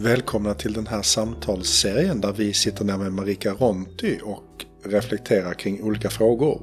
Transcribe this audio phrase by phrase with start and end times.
[0.00, 5.82] Välkomna till den här samtalsserien där vi sitter ner med Marika Ronti och reflekterar kring
[5.82, 6.62] olika frågor.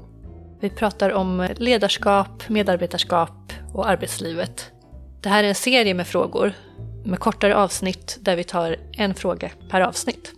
[0.62, 4.72] Vi pratar om ledarskap, medarbetarskap och arbetslivet.
[5.22, 6.54] Det här är en serie med frågor
[7.06, 10.32] med kortare avsnitt där vi tar en fråga per avsnitt.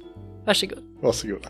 [0.46, 0.80] Varsågod.
[1.02, 1.50] Varsågoda.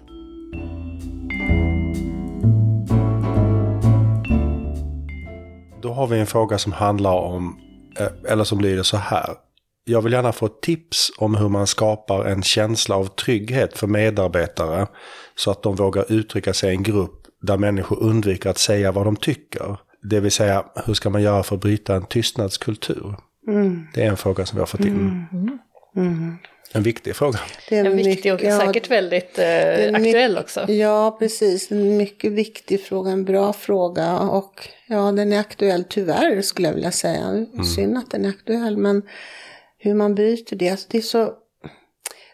[5.82, 7.59] Då har vi en fråga som handlar om,
[8.00, 9.46] eh, eller som lyder så här.
[9.89, 14.87] Jag vill gärna få tips om hur man skapar en känsla av trygghet för medarbetare
[15.36, 19.05] så att de vågar uttrycka sig i en grupp där människor undviker att säga vad
[19.05, 19.78] de tycker.
[20.01, 23.15] Det vill säga, hur ska man göra för att bryta en tystnadskultur?
[23.47, 23.87] Mm.
[23.93, 25.28] Det är en fråga som vi har fått in.
[25.31, 25.59] Mm.
[25.95, 26.37] Mm.
[26.71, 27.39] En viktig fråga.
[27.69, 30.71] Det är en viktig och säkert väldigt eh, aktuell också.
[30.71, 31.71] Ja, precis.
[31.71, 34.19] En mycket viktig fråga, en bra fråga.
[34.19, 37.23] Och ja, den är aktuell tyvärr skulle jag vilja säga.
[37.23, 37.64] Mm.
[37.64, 39.02] Synd att den är aktuell, men
[39.88, 40.69] hur man bryter det.
[40.69, 41.34] Alltså, det är så...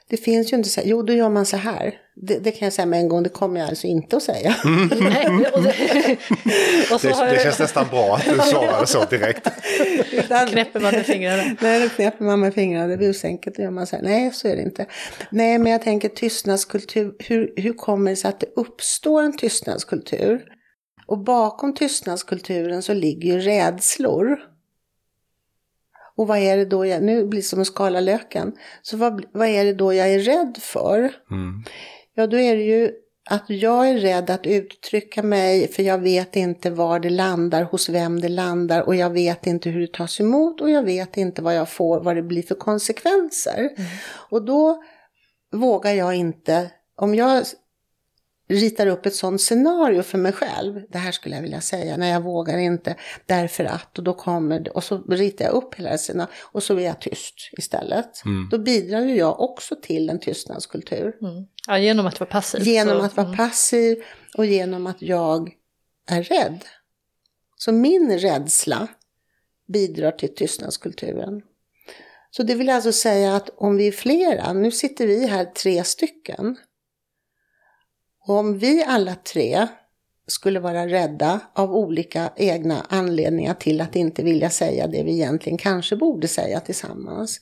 [0.09, 1.93] Det finns ju inte så här, jo då gör man så här.
[2.15, 4.55] Det, det, kan jag säga med en gång, det kommer jag alltså inte att säga.
[4.65, 4.89] Mm.
[4.89, 4.97] det,
[7.31, 9.47] det, känns nästan bra att du svarade så direkt.
[10.11, 11.43] Utan, knäpper man med fingrarna?
[11.61, 13.55] Nej, då knäpper man med fingrarna, det är busenkelt.
[13.55, 14.85] Då gör man så här, nej så är det inte.
[15.31, 20.41] Nej, men jag tänker tystnadskultur, hur, hur kommer det sig att det uppstår en tystnadskultur?
[21.07, 24.52] Och bakom tystnadskulturen så ligger ju rädslor.
[26.17, 28.53] Och vad är det då jag, nu blir det som att skala löken.
[28.81, 30.99] Så vad, vad är det då jag är rädd för?
[31.31, 31.63] Mm.
[32.15, 32.91] Ja, då är det ju
[33.29, 37.89] att jag är rädd att uttrycka mig för jag vet inte var det landar, hos
[37.89, 41.41] vem det landar och jag vet inte hur det tas emot och jag vet inte
[41.41, 43.59] vad jag får, vad det blir för konsekvenser.
[43.59, 43.89] Mm.
[44.29, 44.83] Och då
[45.51, 47.43] vågar jag inte, om jag
[48.53, 50.81] ritar upp ett sånt scenario för mig själv.
[50.89, 54.59] Det här skulle jag vilja säga, när jag vågar inte därför att och då kommer
[54.59, 58.25] det, och så ritar jag upp hela scenariot och så är jag tyst istället.
[58.25, 58.49] Mm.
[58.51, 61.15] Då bidrar ju jag också till en tystnadskultur.
[61.21, 61.45] Mm.
[61.67, 62.61] Ja, genom att vara passiv.
[62.61, 63.37] Genom så, att vara mm.
[63.37, 64.03] passiv
[64.37, 65.51] och genom att jag
[66.09, 66.65] är rädd.
[67.55, 68.87] Så min rädsla
[69.67, 71.41] bidrar till tystnadskulturen.
[72.31, 75.83] Så det vill alltså säga att om vi är flera, nu sitter vi här tre
[75.83, 76.57] stycken,
[78.27, 79.67] och om vi alla tre
[80.27, 85.57] skulle vara rädda av olika egna anledningar till att inte vilja säga det vi egentligen
[85.57, 87.39] kanske borde säga tillsammans,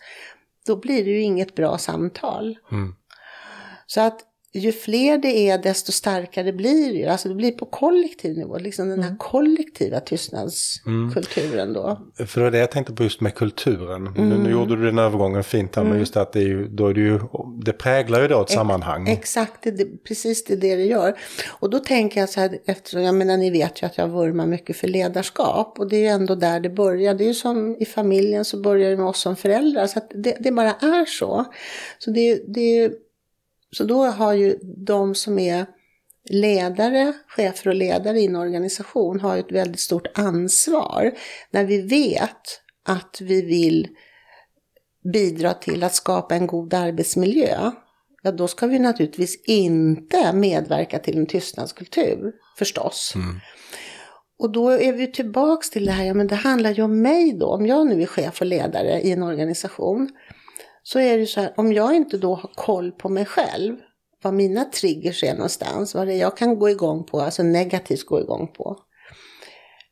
[0.68, 2.58] då blir det ju inget bra samtal.
[2.72, 2.96] Mm.
[3.86, 4.20] Så att
[4.54, 8.90] ju fler det är desto starkare blir det Alltså det blir på kollektiv nivå, liksom
[8.90, 9.18] den här mm.
[9.18, 11.88] kollektiva tystnadskulturen då.
[12.18, 12.28] Mm.
[12.28, 14.08] För det var det jag tänkte på just med kulturen.
[14.08, 14.14] Mm.
[14.14, 14.52] Nu, nu, mm.
[14.52, 16.00] gjorde du den övergången fint här, men mm.
[16.00, 17.20] just att det, är ju, då är det, ju,
[17.64, 19.08] det präglar ju då ett Ex sammanhang.
[19.08, 21.18] Exakt, det, precis det är det det gör.
[21.50, 24.46] Och då tänker jag så här, eftersom, jag menar ni vet ju att jag vurmar
[24.46, 27.14] mycket för ledarskap och det är ju ändå där det börjar.
[27.14, 30.12] Det är ju som i familjen så börjar det med oss som föräldrar, så att
[30.16, 31.46] det, det bara är så.
[32.00, 32.92] Så det, det är
[33.72, 35.66] så då har ju de som är
[36.30, 41.12] ledare, chefer och ledare i en organisation har ett väldigt stort ansvar.
[41.52, 43.88] När vi vet att vi vill
[45.14, 47.72] bidra till att skapa en god arbetsmiljö,
[48.24, 53.14] ja då ska vi naturligtvis inte medverka till en tystnadskultur, förstås.
[53.16, 53.40] Mm.
[54.40, 57.34] Och då är vi tillbaks till det här, ja men det handlar ju om mig
[57.34, 60.09] då, om jag nu är chef och ledare i en organisation
[60.84, 63.78] så är det så här, om jag inte då har koll på mig själv,
[64.22, 68.06] vad mina triggers är någonstans, vad det är jag kan gå igång på, alltså negativt
[68.06, 68.80] gå igång på,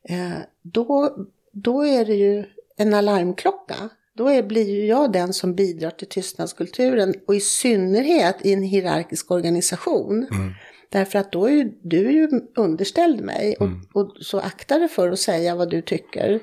[0.08, 1.16] eh, då,
[1.52, 2.44] då är det ju
[2.76, 3.88] en alarmklocka.
[4.16, 8.62] Då är, blir ju jag den som bidrar till tystnadskulturen och i synnerhet i en
[8.62, 10.26] hierarkisk organisation.
[10.32, 10.52] Mm.
[10.88, 13.80] Därför att då är ju, du är ju underställd mig och, mm.
[13.94, 16.40] och så akta dig för att säga vad du tycker.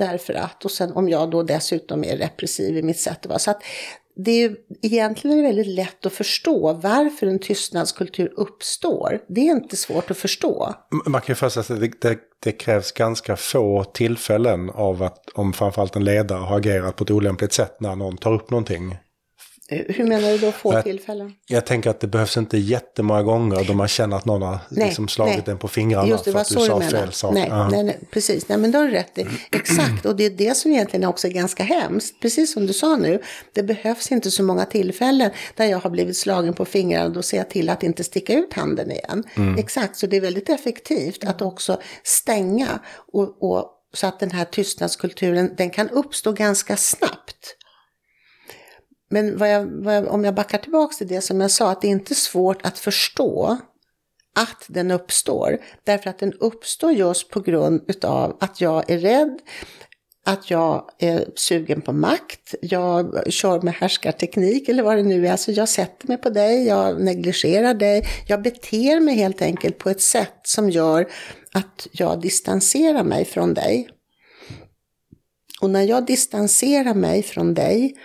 [0.00, 3.38] Därför att, och sen om jag då dessutom är repressiv i mitt sätt att vara.
[3.38, 3.62] Så att
[4.16, 9.20] det är egentligen väldigt lätt att förstå varför en tystnadskultur uppstår.
[9.28, 10.74] Det är inte svårt att förstå.
[11.06, 15.28] Man kan ju föreställa sig att det, det, det, krävs ganska få tillfällen av att
[15.34, 18.96] om framförallt en ledare har agerat på ett olämpligt sätt när någon tar upp någonting.
[19.70, 21.32] Eh, hur menar du då få jag, tillfällen?
[21.46, 24.86] Jag tänker att det behövs inte jättemånga gånger då man känner att någon har nej,
[24.86, 25.52] liksom slagit nej.
[25.52, 27.34] en på fingrarna Just det, för att du sa fel sak.
[27.34, 27.70] Nej, uh.
[27.70, 28.48] nej, nej, precis.
[28.48, 29.26] Nej, men du har rätt i.
[29.52, 32.20] Exakt, och det är det som egentligen också är ganska hemskt.
[32.20, 33.22] Precis som du sa nu,
[33.52, 37.08] det behövs inte så många tillfällen där jag har blivit slagen på fingrarna.
[37.08, 39.24] Då ser jag till att inte sticka ut handen igen.
[39.36, 39.58] Mm.
[39.58, 42.80] Exakt, så det är väldigt effektivt att också stänga
[43.12, 47.56] och, och så att den här tystnadskulturen, den kan uppstå ganska snabbt.
[49.10, 51.80] Men vad jag, vad jag, om jag backar tillbaka till det som jag sa, att
[51.80, 53.58] det är inte svårt att förstå
[54.36, 55.58] att den uppstår.
[55.84, 59.38] Därför att den uppstår just på grund av att jag är rädd
[60.24, 65.32] att jag är sugen på makt, jag kör med härskarteknik eller vad det nu är.
[65.32, 69.90] Alltså jag sätter mig på dig, jag negligerar dig, jag beter mig helt enkelt på
[69.90, 71.10] ett sätt som gör
[71.52, 73.88] att jag distanserar mig från dig.
[75.60, 77.96] Och när jag distanserar mig från dig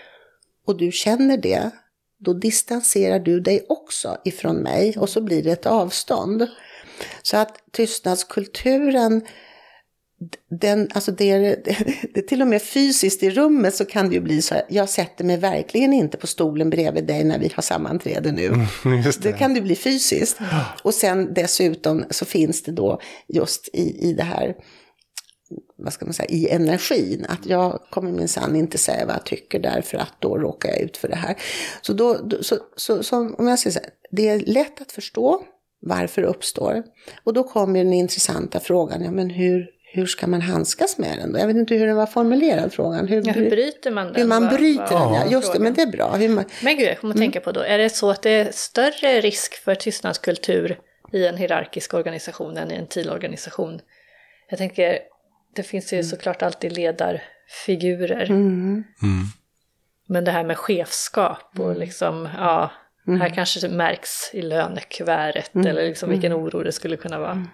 [0.66, 1.72] och du känner det,
[2.20, 6.48] då distanserar du dig också ifrån mig och så blir det ett avstånd.
[7.22, 9.22] Så att tystnadskulturen
[10.62, 11.40] den, alltså det, är,
[12.14, 14.64] det, är till och med fysiskt i rummet så kan det ju bli så här,
[14.70, 18.46] jag sätter mig verkligen inte på stolen bredvid dig när vi har sammanträde nu.
[18.46, 18.66] Mm,
[19.04, 19.22] det.
[19.22, 19.34] det.
[19.34, 20.38] kan det bli fysiskt.
[20.84, 24.56] Och sen dessutom så finns det då just i, i det här,
[25.86, 27.26] vad ska man säga, i energin.
[27.30, 30.98] Att jag kommer minsann inte säga vad jag tycker därför att då råkar jag ut
[30.98, 31.36] för det här.
[31.82, 35.44] Så, då, så, så, så om jag säger så här, det är lätt att förstå
[35.82, 36.84] varför det uppstår.
[37.24, 41.34] Och då kommer den intressanta frågan, ja men hur hur ska man handskas med den
[41.34, 41.40] då?
[41.40, 43.08] Jag vet inte hur den var formulerad frågan.
[43.08, 44.16] Hur, ja, hur bryter man den?
[44.16, 45.26] Hur man bryter den, ja.
[45.32, 46.18] Just det, men det är bra.
[46.18, 46.46] Man...
[46.64, 47.32] Men gud, jag kommer att mm.
[47.32, 50.80] tänka på då, är det så att det är större risk för tystnadskultur
[51.14, 53.80] i en hierarkisk organisation än i en TIL-organisation?
[54.50, 55.00] Jag tänker,
[55.56, 56.10] det finns ju mm.
[56.10, 58.26] såklart alltid ledarfigurer.
[58.32, 58.84] Mm.
[59.02, 59.26] Mm.
[60.08, 61.80] Men det här med chefskap och mm.
[61.80, 62.72] liksom, ja,
[63.08, 63.22] Mm.
[63.22, 65.68] Här kanske det märks i lönekuvertet mm.
[65.68, 66.44] eller liksom vilken mm.
[66.44, 67.32] oro det skulle kunna vara.
[67.32, 67.48] Mm.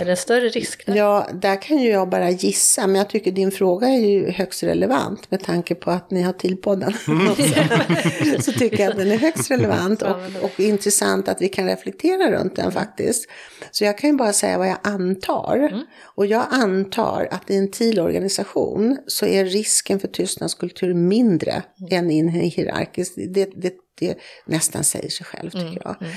[0.00, 0.94] Är det en större risk där?
[0.94, 4.62] Ja, där kan ju jag bara gissa, men jag tycker din fråga är ju högst
[4.62, 6.94] relevant med tanke på att ni har till podden.
[7.08, 7.26] Mm.
[8.40, 12.30] så tycker jag att den är högst relevant och, och intressant att vi kan reflektera
[12.30, 13.30] runt den faktiskt.
[13.70, 15.56] Så jag kan ju bara säga vad jag antar.
[15.56, 15.86] Mm.
[16.14, 22.18] Och jag antar att i en TIL-organisation så är risken för tystnadskultur mindre än i
[22.18, 23.12] en hierarkisk.
[23.16, 25.96] Det, det det nästan säger sig själv tycker mm, jag.
[26.00, 26.12] Mm.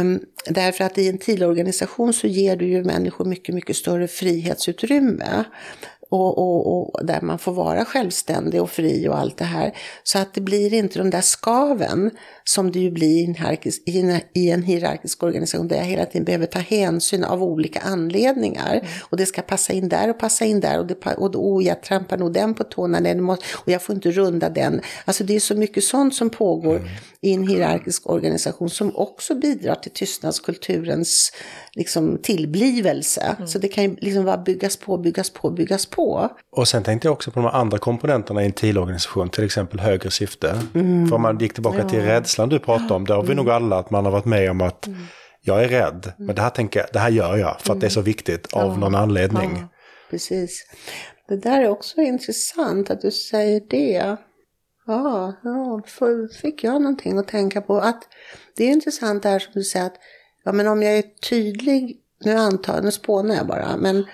[0.00, 5.44] Um, därför att i en TIL-organisation så ger du ju människor mycket, mycket större frihetsutrymme
[6.10, 9.76] och, och, och, där man får vara självständig och fri och allt det här.
[10.02, 12.10] Så att det blir inte de där skaven
[12.54, 13.82] som det ju blir i en, hierarkisk,
[14.34, 18.72] i en, hierarkisk organisation där jag hela tiden behöver ta hänsyn av olika anledningar.
[18.72, 18.86] Mm.
[19.02, 21.82] Och det ska passa in där och passa in där och, det, och oh, jag
[21.82, 24.80] trampar nog den på tårna den måste, och jag får inte runda den.
[25.04, 26.88] Alltså det är så mycket sånt som pågår mm.
[27.20, 31.32] i en hierarkisk organisation som också bidrar till tystnadskulturens
[31.72, 33.36] liksom, tillblivelse.
[33.36, 33.48] Mm.
[33.48, 36.28] Så det kan ju liksom bara byggas på, byggas på, byggas på.
[36.56, 40.10] Och sen tänkte jag också på de andra komponenterna i en TIL-organisation, till exempel högre
[40.10, 40.62] syfte.
[40.74, 41.08] Mm.
[41.08, 41.88] För om man gick tillbaka ja.
[41.88, 42.00] till
[42.40, 44.60] rädslan du pratade om, då har vi nog alla att man har varit med om
[44.60, 44.98] att mm.
[45.40, 47.90] jag är rädd, men det här, tänker, det här gör jag för att det är
[47.90, 49.50] så viktigt av någon anledning.
[49.56, 49.68] Ja,
[50.10, 50.66] precis.
[51.28, 54.16] Det där är också intressant att du säger det.
[54.86, 55.82] Ja, ja,
[56.42, 57.78] fick jag någonting att tänka på.
[57.78, 58.02] Att
[58.56, 59.98] det är intressant det här som du säger att
[60.44, 64.06] Ja, men om jag är tydlig, nu antar nu spånar jag bara, men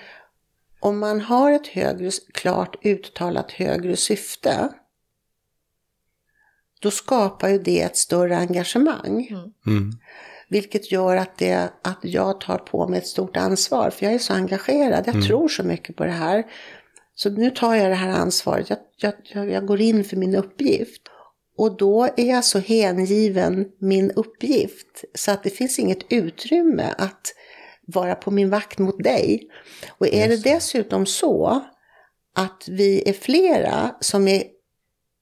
[0.79, 4.69] om man har ett högre, klart uttalat högre syfte,
[6.79, 9.27] då skapar ju det ett större engagemang.
[9.29, 9.51] Mm.
[9.67, 9.91] mm.
[10.49, 14.19] Vilket gör att, det, att jag tar på mig ett stort ansvar, för jag är
[14.19, 15.27] så engagerad, jag mm.
[15.27, 16.45] tror så mycket på det här.
[17.15, 21.01] Så nu tar jag det här ansvaret, jag, jag, jag går in för min uppgift.
[21.57, 27.33] Och då är jag så hängiven min uppgift så att det finns inget utrymme att
[27.87, 29.49] vara på min vakt mot dig.
[29.97, 31.61] Och är det dessutom så
[32.35, 34.43] att vi är flera som är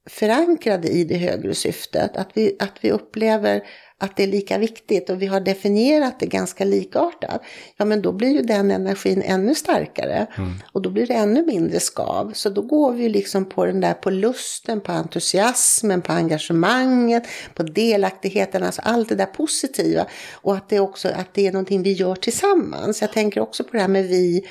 [0.09, 3.63] förankrade i det högre syftet, att vi, att vi upplever
[3.97, 7.41] att det är lika viktigt och vi har definierat det ganska likartat,
[7.77, 10.53] ja men då blir ju den energin ännu starkare mm.
[10.71, 12.31] och då blir det ännu mindre skav.
[12.33, 17.63] Så då går vi liksom på den där, på lusten, på entusiasmen, på engagemanget, på
[17.63, 21.93] delaktigheten, alltså allt det där positiva och att det också att det är någonting vi
[21.93, 23.01] gör tillsammans.
[23.01, 24.45] Jag tänker också på det här med vi,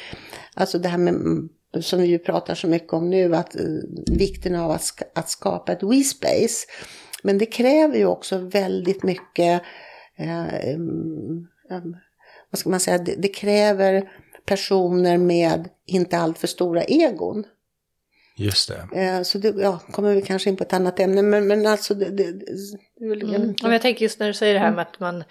[0.54, 1.14] alltså det här med
[1.80, 5.72] som vi ju pratar så mycket om nu, att uh, vikten av att, att skapa
[5.72, 6.66] ett we-space.
[7.22, 9.62] Men det kräver ju också väldigt mycket,
[10.16, 10.78] eh,
[12.50, 14.10] vad ska man säga, det, det, kräver
[14.46, 17.44] personer med inte alltför stora egon.
[18.36, 19.00] Just det.
[19.00, 21.94] Eh, så det, ja, kommer vi kanske in på ett annat ämne, men, men alltså
[21.94, 23.54] det, det, det mm.
[23.62, 25.24] Jag tänker just när du säger det här med att man,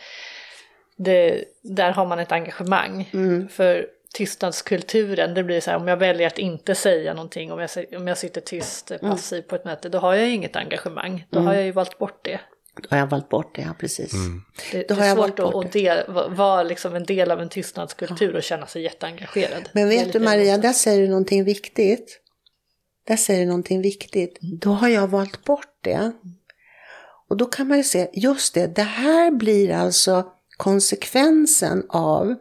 [0.98, 3.10] det, där har man ett engagemang.
[3.14, 3.48] Mm.
[3.50, 7.70] För tystnadskulturen, det blir så här om jag väljer att inte säga någonting, om jag,
[7.98, 9.12] om jag sitter tyst, mm.
[9.12, 9.48] passiv mm.
[9.48, 11.26] på ett möte, då har jag inget engagemang.
[11.30, 11.48] Då mm.
[11.48, 12.40] har jag ju valt bort det.
[12.82, 14.14] Då har jag valt bort det, ja precis.
[14.14, 14.42] Mm.
[14.72, 18.44] Det, då det är svårt att, del, vara liksom en del av en tystnadskultur och
[18.44, 19.70] känna sig jätteengagerad.
[19.72, 22.20] Men vet du Maria, där säger du någonting viktigt.
[23.08, 24.38] Där säger du någonting viktigt.
[24.42, 26.12] Då har jag valt bort det.
[27.30, 30.26] Och då kan man ju se, just det, det här blir alltså
[30.58, 32.36] konsekvensen av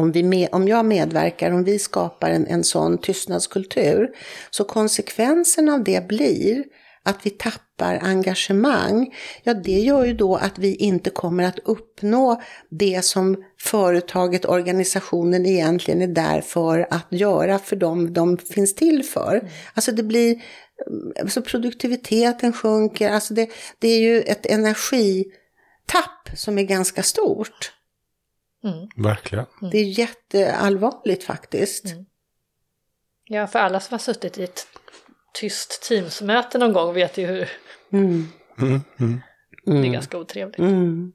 [0.00, 4.08] om, vi med, om jag medverkar, om vi skapar en, en sån tystnadskultur,
[4.50, 6.64] så konsekvensen av det blir
[7.02, 12.42] att vi tappar engagemang, ja det gör ju då att vi inte kommer att uppnå
[12.70, 19.04] det som företaget, organisationen egentligen är där för att göra för dem de finns till
[19.04, 19.36] för.
[19.36, 19.46] Mm.
[19.74, 20.42] Alltså det blir,
[21.20, 27.72] alltså produktiviteten sjunker, alltså det, det är ju ett energitapp som är ganska stort.
[28.64, 28.88] Mm.
[28.96, 29.46] Verkligen.
[29.72, 31.84] Det är jätteallvarligt faktiskt.
[31.84, 32.06] Mm.
[33.24, 34.66] Ja, för alla som har suttit i ett
[35.34, 37.48] tyst Teamsmöte någon gång vet ju hur
[37.92, 38.28] mm.
[38.58, 38.80] Mm.
[39.00, 39.20] Mm.
[39.64, 40.58] det är ganska otrevligt.
[40.58, 41.12] Mm.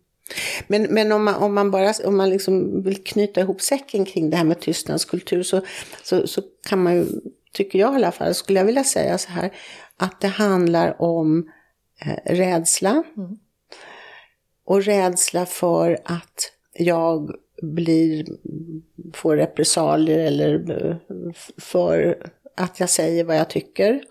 [0.67, 4.29] Men, men om, man, om man bara om man liksom vill knyta ihop säcken kring
[4.29, 5.61] det här med tystnadskultur så,
[6.03, 7.05] så, så kan man ju,
[7.53, 9.53] tycker jag i alla fall, skulle jag vilja säga så här,
[9.97, 11.49] att det handlar om
[12.01, 13.03] eh, rädsla.
[13.17, 13.37] Mm.
[14.65, 18.25] Och rädsla för att jag blir,
[19.13, 20.95] får repressalier eller eh,
[21.57, 22.17] för
[22.57, 24.01] att jag säger vad jag tycker.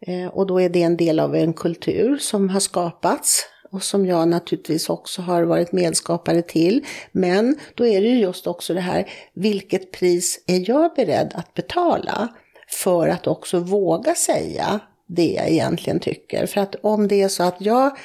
[0.00, 4.06] Eh, och då är det en del av en kultur som har skapats och som
[4.06, 6.84] jag naturligtvis också har varit medskapare till.
[7.12, 11.54] Men då är det ju just också det här, vilket pris är jag beredd att
[11.54, 12.28] betala
[12.68, 16.46] för att också våga säga det jag egentligen tycker.
[16.46, 17.98] För att om det är så att jag,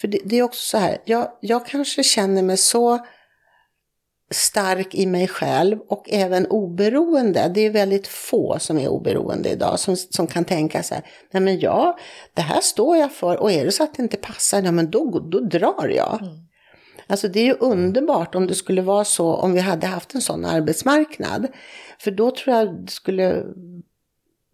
[0.00, 2.98] för det, det är också så här, jag, jag kanske känner mig så
[4.32, 7.50] stark i mig själv och även oberoende.
[7.54, 11.42] Det är väldigt få som är oberoende idag som, som kan tänka så här, nej
[11.42, 11.98] men ja,
[12.34, 14.90] det här står jag för och är det så att det inte passar, nej men
[14.90, 16.18] då, då drar jag.
[16.22, 16.34] Mm.
[17.06, 20.20] Alltså det är ju underbart om det skulle vara så, om vi hade haft en
[20.20, 21.46] sån arbetsmarknad.
[21.98, 23.44] För då tror jag det skulle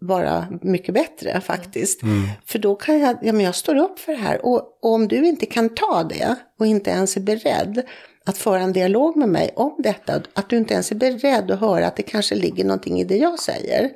[0.00, 2.02] vara mycket bättre faktiskt.
[2.02, 2.28] Mm.
[2.47, 4.47] För då kan jag, ja men jag står upp för det här.
[4.47, 7.82] Och, och, om du inte kan ta det och inte ens är beredd
[8.28, 11.61] att föra en dialog med mig om detta, att du inte ens är beredd att
[11.61, 13.90] höra att det kanske ligger någonting i det jag säger,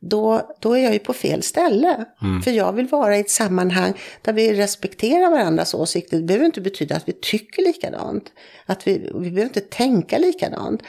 [0.00, 2.04] då, då är jag ju på fel ställe.
[2.22, 2.42] Mm.
[2.42, 6.16] För jag vill vara i ett sammanhang där vi respekterar varandras åsikter.
[6.16, 8.32] Det behöver inte betyda att vi tycker likadant.
[8.66, 10.82] Att vi, vi behöver inte tänka likadant.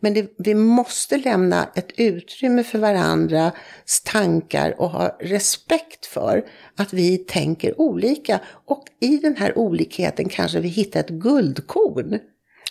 [0.00, 3.52] Men det, vi måste lämna ett utrymme för varandras
[4.04, 6.44] tankar och ha respekt för
[6.76, 8.40] att vi tänker olika.
[8.66, 12.18] Och i den här olikheten kanske vi hittar ett guldkorn.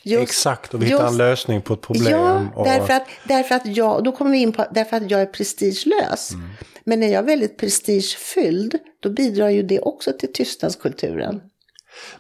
[0.04, 2.20] Just, Exakt, och vi hittar en lösning på ett problem.
[2.20, 2.66] Ja, och...
[2.66, 6.32] därför, att, därför att jag, då kommer vi in på, därför att jag är prestigelös.
[6.32, 6.50] Mm.
[6.84, 11.42] Men när jag är väldigt prestigefylld, då bidrar ju det också till tystnadskulturen.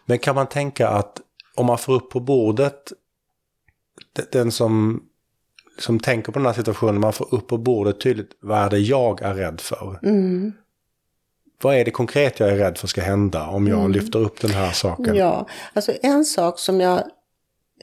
[0.06, 1.22] Men kan man tänka att
[1.56, 2.92] om man får upp på bordet
[4.32, 5.04] den som,
[5.80, 8.80] som tänker på den här situationen, man får upp på bordet tydligt vad är det
[8.80, 10.00] jag är rädd för.
[10.04, 10.54] Mm.
[11.64, 13.92] Vad är det konkret jag är rädd för ska hända om jag mm.
[13.92, 15.16] lyfter upp den här saken?
[15.16, 17.04] Ja, alltså en sak som jag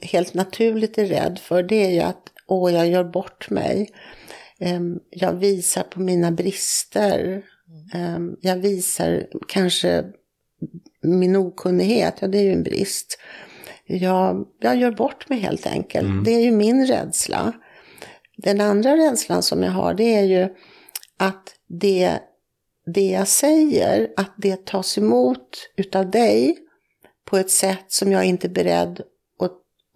[0.01, 3.89] helt naturligt är rädd för det är ju att åh, jag gör bort mig.
[4.59, 7.43] Ehm, jag visar på mina brister.
[7.93, 10.03] Ehm, jag visar kanske
[11.01, 13.19] min okunnighet, ja det är ju en brist.
[13.85, 16.07] Jag, jag gör bort mig helt enkelt.
[16.07, 16.23] Mm.
[16.23, 17.53] Det är ju min rädsla.
[18.37, 20.47] Den andra rädslan som jag har det är ju
[21.17, 22.19] att det,
[22.93, 26.57] det jag säger, att det tas emot utav dig
[27.25, 29.01] på ett sätt som jag inte är beredd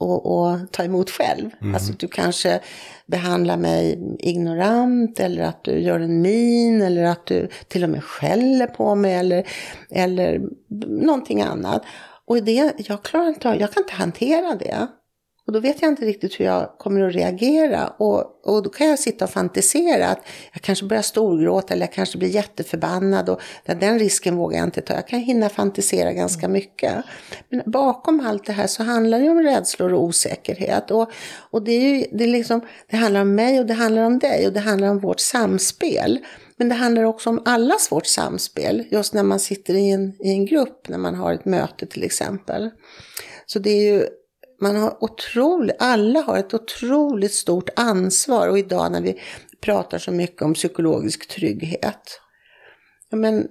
[0.03, 1.50] och, och ta emot själv.
[1.62, 1.75] Mm.
[1.75, 2.60] Alltså du kanske
[3.05, 8.03] behandlar mig ignorant eller att du gör en min eller att du till och med
[8.03, 9.48] skäller på mig eller,
[9.89, 10.41] eller
[10.88, 11.83] någonting annat.
[12.25, 14.88] Och det, jag, klarar inte, jag kan inte hantera det.
[15.47, 17.88] Och då vet jag inte riktigt hur jag kommer att reagera.
[17.88, 20.19] Och, och då kan jag sitta och fantisera att
[20.53, 23.29] jag kanske börjar storgråta eller jag kanske blir jätteförbannad.
[23.29, 24.93] Och den risken vågar jag inte ta.
[24.93, 26.51] Jag kan hinna fantisera ganska mm.
[26.51, 27.03] mycket.
[27.50, 30.91] Men bakom allt det här så handlar det om rädslor och osäkerhet.
[30.91, 31.12] Och,
[31.51, 34.19] och det, är ju, det, är liksom, det handlar om mig och det handlar om
[34.19, 36.19] dig och det handlar om vårt samspel.
[36.57, 40.31] Men det handlar också om allas vårt samspel, just när man sitter i en, i
[40.31, 42.69] en grupp, när man har ett möte till exempel.
[43.45, 44.07] Så det är ju
[44.63, 49.20] man har otroligt, alla har ett otroligt stort ansvar och idag när vi
[49.62, 52.20] pratar så mycket om psykologisk trygghet.
[53.10, 53.48] Men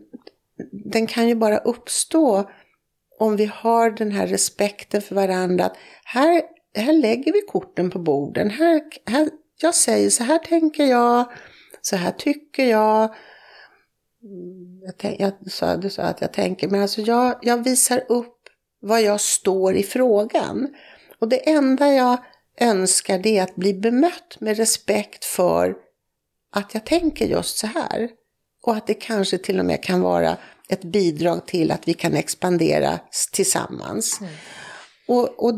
[0.92, 2.50] den kan ju bara uppstå
[3.18, 5.64] om vi har den här respekten för varandra.
[5.64, 6.42] Att här,
[6.74, 8.50] här lägger vi korten på borden.
[8.50, 11.32] Här, här, jag säger så här tänker jag,
[11.80, 13.14] så här tycker jag.
[14.84, 18.38] Jag, tänk, jag sa, du sa att jag tänker, men alltså jag, jag visar upp
[18.80, 20.68] vad jag står i frågan.
[21.22, 22.18] Och det enda jag
[22.60, 25.74] önskar det är att bli bemött med respekt för
[26.52, 28.10] att jag tänker just så här.
[28.62, 30.36] Och att det kanske till och med kan vara
[30.68, 33.00] ett bidrag till att vi kan expandera
[33.32, 34.20] tillsammans.
[34.20, 34.32] Mm.
[35.08, 35.54] Och, och,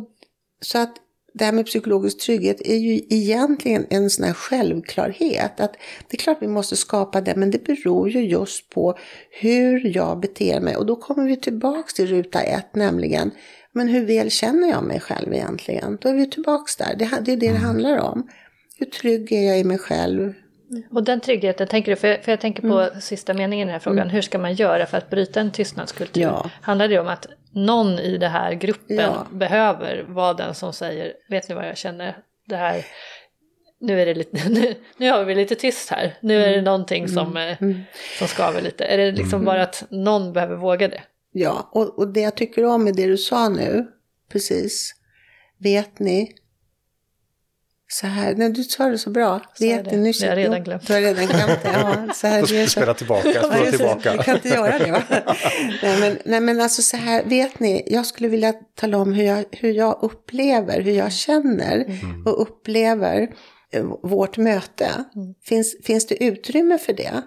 [0.61, 0.95] så att
[1.35, 5.61] det här med psykologisk trygghet är ju egentligen en sån här självklarhet.
[5.61, 5.73] Att
[6.09, 8.99] det är klart vi måste skapa det, men det beror ju just på
[9.31, 10.77] hur jag beter mig.
[10.77, 13.31] Och då kommer vi tillbaks till ruta ett, nämligen
[13.73, 15.99] men hur väl känner jag mig själv egentligen?
[16.01, 16.97] Då är vi tillbaks där.
[16.99, 18.29] Det, det är det det handlar om.
[18.79, 20.35] Hur trygg är jag i mig själv?
[20.91, 23.01] Och den tryggheten, tänker du, för jag, för jag tänker på mm.
[23.01, 24.15] sista meningen i den här frågan, mm.
[24.15, 26.23] hur ska man göra för att bryta en tystnadskultur?
[26.23, 26.51] Ja.
[26.61, 29.27] Handlar det om att någon i den här gruppen ja.
[29.31, 32.17] behöver vara den som säger, vet ni vad jag känner,
[32.47, 32.85] det här,
[33.81, 36.65] nu är det lite, nu, nu har vi lite tyst här, nu är det mm.
[36.65, 37.57] någonting som, mm.
[37.61, 37.81] mm.
[38.19, 38.85] som skaver lite.
[38.85, 39.45] Är det liksom mm.
[39.45, 41.03] bara att någon behöver våga det?
[41.33, 43.87] Ja, och, och det jag tycker om är det du sa nu,
[44.33, 44.95] precis.
[45.59, 46.35] Vet ni,
[47.95, 49.41] så här, nej, du sa det så bra.
[49.59, 49.83] Det.
[49.83, 50.87] Nu, det har jag redan glömt.
[50.87, 51.71] Du har redan glömt det.
[51.73, 54.13] Ja, så här, du spela tillbaka, spela tillbaka.
[54.13, 55.03] Du kan inte göra det va?
[55.83, 59.25] nej, men, nej men alltså så här, vet ni, jag skulle vilja tala om hur
[59.25, 62.27] jag, hur jag upplever, hur jag känner mm.
[62.27, 63.29] och upplever
[63.73, 64.89] eh, vårt möte.
[65.17, 65.35] Mm.
[65.45, 67.23] Finns, finns det utrymme för det?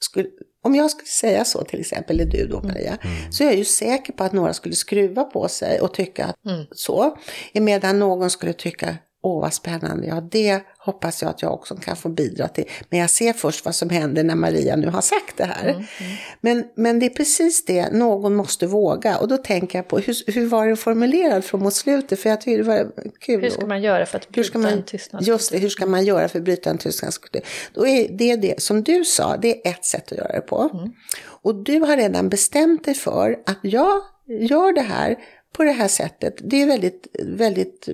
[0.00, 0.28] Skulle,
[0.64, 2.68] om jag skulle säga så till exempel, eller du då mm.
[2.68, 3.32] Maria, mm.
[3.32, 6.66] så är jag ju säker på att några skulle skruva på sig och tycka mm.
[6.72, 7.18] så.
[7.54, 10.06] Medan någon skulle tycka, Åh, vad spännande.
[10.06, 12.64] Ja, det hoppas jag att jag också kan få bidra till.
[12.90, 15.68] Men jag ser först vad som händer när Maria nu har sagt det här.
[15.68, 16.16] Mm, mm.
[16.40, 19.18] Men, men det är precis det, någon måste våga.
[19.18, 22.20] Och då tänker jag på, hur, hur var den formulerad från mot slutet?
[22.20, 22.90] För jag tycker det var
[23.20, 23.40] kul.
[23.40, 25.32] Hur ska man göra för att bryta man, en tystnadskultur?
[25.32, 27.42] Just det, hur ska man göra för att bryta en tystnadskultur?
[27.74, 30.70] Då är det det, som du sa, det är ett sätt att göra det på.
[30.74, 30.92] Mm.
[31.24, 35.16] Och du har redan bestämt dig för att jag gör det här
[35.52, 36.34] på det här sättet.
[36.42, 37.88] Det är väldigt, väldigt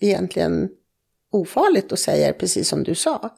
[0.00, 0.68] egentligen
[1.32, 3.30] ofarligt och säger precis som du sa.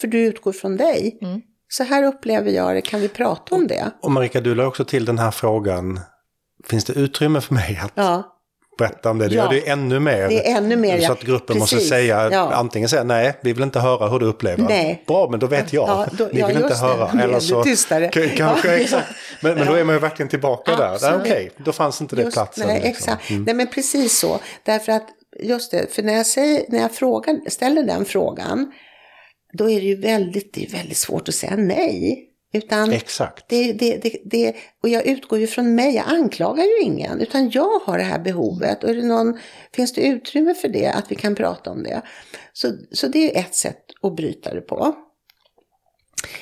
[0.00, 1.18] För du utgår från dig.
[1.22, 1.40] Mm.
[1.68, 3.90] Så här upplever jag det, kan vi prata om det?
[4.02, 6.00] Och Marika, du la också till den här frågan,
[6.64, 8.36] finns det utrymme för mig att ja.
[8.78, 9.28] berätta om det?
[9.28, 9.44] Det ja.
[9.44, 10.28] gör det ännu mer.
[10.28, 11.72] Det är ännu mer, Så att gruppen Precis.
[11.72, 12.52] måste säga, ja.
[12.52, 14.62] antingen säga nej, vi vill inte höra hur du upplever.
[14.62, 15.04] Nej.
[15.06, 15.88] Bra, men då vet jag.
[15.88, 17.12] Ja, då, Ni vill inte höra.
[17.12, 17.22] Det.
[17.22, 18.08] Eller så, tystare.
[18.36, 19.08] Kanske, exakt.
[19.40, 20.96] Men, men då är man ju verkligen tillbaka där.
[20.96, 22.66] Okej, okay, då fanns inte det just, platsen.
[22.66, 22.90] Nej, liksom.
[22.90, 23.30] exakt.
[23.30, 23.42] Mm.
[23.42, 24.40] Nej, men precis så.
[24.62, 25.06] Därför att
[25.40, 28.72] just det, för när jag, säger, när jag frågar, ställer den frågan,
[29.52, 32.32] då är det ju väldigt, det är väldigt svårt att säga nej.
[32.52, 33.48] Utan Exakt.
[33.48, 37.50] Det, det, det, det, och jag utgår ju från mig, jag anklagar ju ingen, utan
[37.50, 38.84] jag har det här behovet.
[38.84, 39.38] Och är det någon,
[39.72, 42.02] finns det utrymme för det, att vi kan prata om det?
[42.52, 44.96] Så, så det är ett sätt att bryta det på.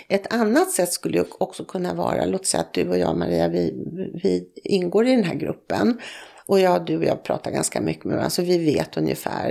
[0.08, 3.48] Ett annat sätt skulle ju också kunna vara, låt säga att du och jag Maria,
[3.48, 3.74] vi,
[4.22, 6.00] vi ingår i den här gruppen.
[6.46, 9.50] Och jag, du och jag pratar ganska mycket med varandra, så vi vet ungefär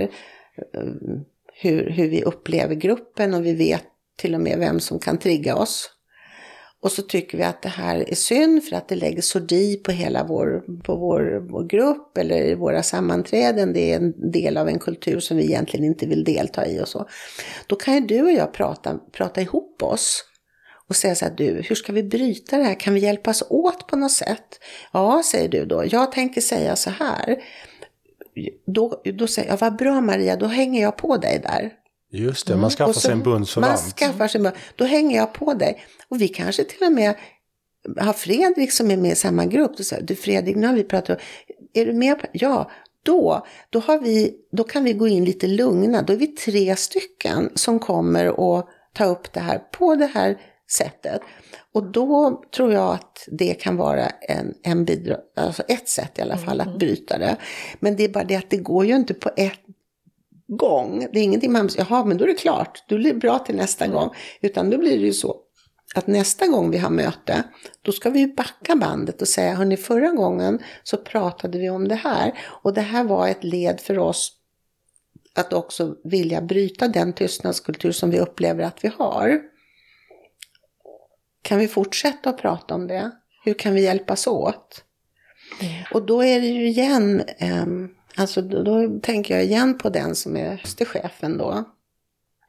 [0.74, 3.84] ehm, hur, hur vi upplever gruppen och vi vet
[4.16, 5.90] till och med vem som kan trigga oss.
[6.80, 9.90] Och så tycker vi att det här är synd för att det lägger sordi på
[9.90, 13.72] hela vår, på vår, vår grupp eller våra sammanträden.
[13.72, 16.88] Det är en del av en kultur som vi egentligen inte vill delta i och
[16.88, 17.08] så.
[17.66, 20.24] Då kan ju du och jag prata, prata ihop oss
[20.88, 22.80] och säga så här, du, hur ska vi bryta det här?
[22.80, 24.60] Kan vi hjälpas åt på något sätt?
[24.92, 27.36] Ja, säger du då, jag tänker säga så här.
[28.66, 31.72] Då, då säger jag, vad bra Maria, då hänger jag på dig där.
[32.10, 32.94] Just det, man skaffar mm.
[32.94, 33.82] sig en bundsförvant.
[33.82, 35.84] Man skaffar sig en Då hänger jag på dig.
[36.08, 37.14] Och vi kanske till och med
[37.98, 39.76] har Fredrik som är med i samma grupp.
[39.76, 41.18] Då säger du Fredrik, nu har vi pratat
[41.74, 42.70] är du med på Ja,
[43.02, 46.02] då, då, har vi, då kan vi gå in lite lugna.
[46.02, 50.38] Då är vi tre stycken som kommer att ta upp det här på det här
[50.70, 51.20] sättet.
[51.72, 56.22] Och då tror jag att det kan vara en, en bidrag, alltså ett sätt i
[56.22, 56.72] alla fall mm.
[56.72, 57.36] att bryta det.
[57.80, 59.60] Men det är bara det att det går ju inte på ett
[60.46, 61.06] gång.
[61.12, 63.84] Det är ingenting man jaha men då är det klart, då blir bra till nästa
[63.84, 63.96] mm.
[63.96, 64.10] gång.
[64.40, 65.36] Utan då blir det ju så
[65.94, 67.42] att nästa gång vi har möte,
[67.82, 71.94] då ska vi backa bandet och säga, hörni förra gången så pratade vi om det
[71.94, 72.38] här.
[72.62, 74.32] Och det här var ett led för oss
[75.34, 79.40] att också vilja bryta den tystnadskultur som vi upplever att vi har.
[81.44, 83.10] Kan vi fortsätta att prata om det?
[83.44, 84.84] Hur kan vi hjälpas åt?
[85.60, 85.74] Mm.
[85.92, 87.66] Och då är det ju igen, eh,
[88.16, 91.64] alltså då, då, tänker jag igen på den som är chefen då.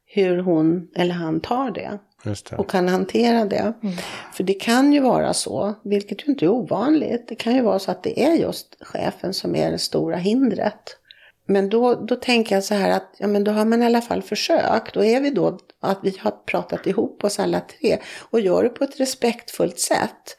[0.05, 1.99] Hur hon eller han tar det.
[2.23, 2.55] det.
[2.55, 3.73] Och kan hantera det.
[3.83, 3.95] Mm.
[4.33, 7.27] För det kan ju vara så, vilket ju inte är ovanligt.
[7.27, 10.97] Det kan ju vara så att det är just chefen som är det stora hindret.
[11.45, 14.01] Men då, då tänker jag så här att ja, men då har man i alla
[14.01, 14.93] fall försökt.
[14.93, 17.97] Då är vi då att vi har pratat ihop oss alla tre
[18.29, 20.37] och gör det på ett respektfullt sätt.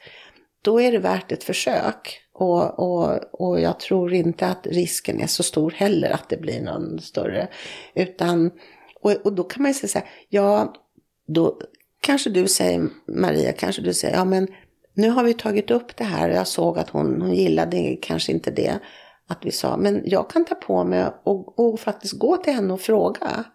[0.61, 2.21] Då är det värt ett försök.
[2.33, 6.61] Och, och, och jag tror inte att risken är så stor heller att det blir
[6.61, 7.47] någon större.
[7.95, 8.51] Utan,
[9.01, 10.73] och, och då kan man ju säga så här, ja,
[11.27, 11.59] då
[12.01, 14.47] kanske du säger, Maria, kanske du säger, ja men
[14.93, 18.31] nu har vi tagit upp det här och jag såg att hon, hon gillade kanske
[18.31, 18.79] inte det
[19.27, 22.73] att vi sa, men jag kan ta på mig och, och faktiskt gå till henne
[22.73, 23.45] och fråga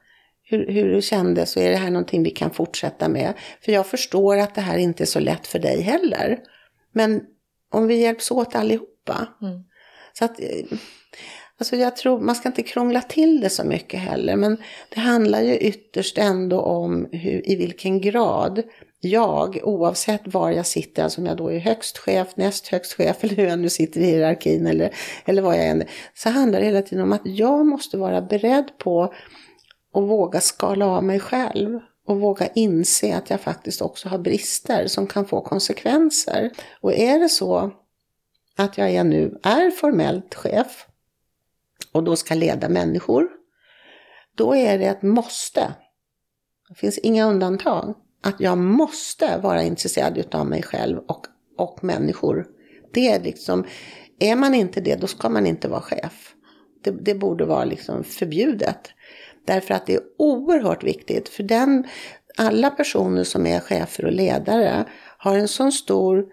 [0.43, 3.35] hur, hur det kändes och är det här någonting vi kan fortsätta med?
[3.61, 6.39] För jag förstår att det här inte är så lätt för dig heller.
[6.93, 7.21] Men
[7.71, 9.29] om vi hjälps åt allihopa.
[9.43, 9.65] Mm.
[10.13, 10.79] Så att, eh,
[11.59, 14.37] alltså jag tror, man ska inte krångla till det så mycket heller.
[14.37, 14.57] Men
[14.89, 18.63] det handlar ju ytterst ändå om hur, i vilken grad
[19.05, 23.17] jag, oavsett var jag sitter, alltså om jag då är högst chef, näst högst chef
[23.25, 26.61] eller hur jag nu sitter i hierarkin eller, eller vad jag än är, så handlar
[26.61, 29.03] det hela tiden om att jag måste vara beredd på
[29.95, 34.87] att våga skala av mig själv och våga inse att jag faktiskt också har brister
[34.87, 36.51] som kan få konsekvenser.
[36.81, 37.71] Och är det så
[38.57, 40.87] att jag är nu är formellt chef
[41.93, 43.29] och då ska leda människor,
[44.37, 45.75] då är det ett måste.
[46.69, 47.95] Det finns inga undantag.
[48.23, 51.27] Att jag måste vara intresserad av mig själv och,
[51.59, 52.47] och människor.
[52.93, 53.65] Det är liksom,
[54.19, 56.35] är man inte det, då ska man inte vara chef.
[56.85, 58.91] Det, det borde vara liksom förbjudet.
[59.45, 61.29] Därför att det är oerhört viktigt.
[61.29, 61.87] För den,
[62.39, 64.85] alla personer som är chefer och ledare
[65.19, 66.25] har en sån stor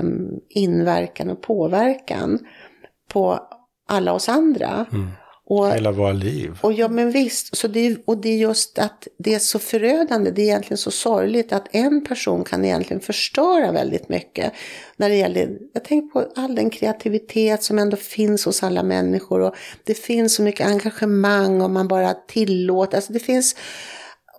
[0.00, 2.38] um, inverkan och påverkan
[3.08, 3.40] på
[3.88, 4.86] alla oss andra.
[4.92, 5.08] Mm.
[5.46, 6.58] Och, Hela våra liv.
[6.60, 10.30] och ja men visst, så det, och det är just att det är så förödande,
[10.30, 14.52] det är egentligen så sorgligt att en person kan egentligen förstöra väldigt mycket.
[14.96, 19.40] När det gäller, jag tänker på all den kreativitet som ändå finns hos alla människor
[19.40, 23.56] och det finns så mycket engagemang om man bara tillåter, alltså det finns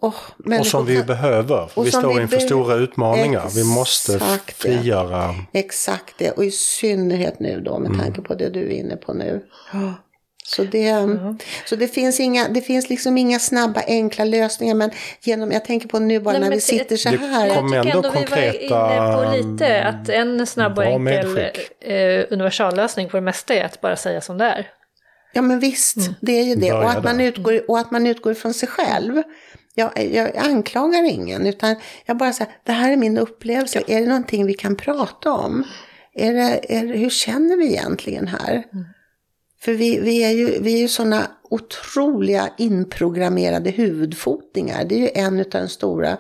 [0.02, 0.14] oh,
[0.60, 1.84] Och som vi kan- behöver.
[1.84, 3.50] Vi står vi inför be- stora utmaningar.
[3.56, 4.40] Vi måste det.
[4.56, 5.36] frigöra.
[5.54, 9.14] Exakt det, och i synnerhet nu då med tanke på det du är inne på
[9.14, 9.42] nu.
[10.46, 11.08] Så det,
[11.66, 15.88] så det finns inga, det finns liksom inga snabba enkla lösningar men genom, jag tänker
[15.88, 17.48] på nu bara Nej, när vi sitter så här.
[17.48, 20.84] Jag kommer tycker ändå ändå vi var konkreta, inne på lite att en snabb och
[20.84, 21.38] enkel
[21.82, 24.68] eh, universallösning på det mesta är att bara säga som det är.
[25.34, 26.74] Ja men visst, det är ju det.
[26.74, 29.24] Och att, man utgår, och att man utgår från sig själv.
[29.76, 31.76] Jag, jag anklagar ingen, utan
[32.06, 33.82] jag bara säger, det här är min upplevelse.
[33.88, 35.64] Är det någonting vi kan prata om?
[36.14, 38.64] Är det, är det, hur känner vi egentligen här?
[39.66, 44.86] För vi, vi är ju, vi är ju sådana otroliga inprogrammerade huvudfotningar.
[44.86, 46.18] Det är ju en av de stora, eh,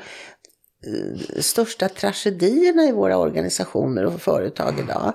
[1.39, 5.13] största tragedierna i våra organisationer och företag idag.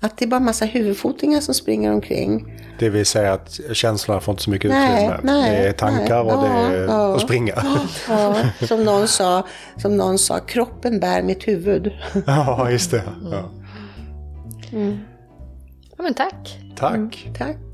[0.00, 2.60] Att det är bara massa huvudfotingar som springer omkring.
[2.78, 5.20] Det vill säga att känslorna får inte så mycket Nej, utrymme.
[5.32, 6.34] nej, det är tankar nej.
[6.34, 7.64] och det är Ja, att springa.
[8.08, 11.92] Ja, som någon sa, som någon sa, kroppen bär mitt huvud.
[12.26, 13.02] ja, just det.
[13.30, 13.50] Ja.
[15.96, 16.58] Ja, men tack.
[16.76, 17.30] Tack.
[17.34, 17.65] Tack.